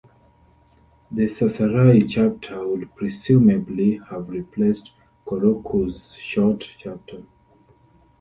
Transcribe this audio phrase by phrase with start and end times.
[1.11, 4.93] The Sasarai chapter would presumably have replaced
[5.27, 7.21] Koroku's short chapter.